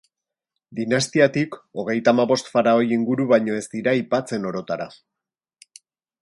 Dinastiatik, 0.77 1.57
hogeita 1.83 2.13
hamabost 2.17 2.49
faraoi 2.55 2.87
inguru 2.97 3.27
baino 3.33 3.59
ez 3.61 3.67
dira 3.75 3.95
aipatzen 3.99 4.49
orotara. 4.53 4.89